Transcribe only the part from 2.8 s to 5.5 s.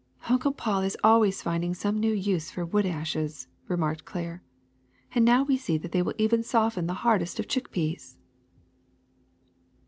ashes," remarked Claire; "and now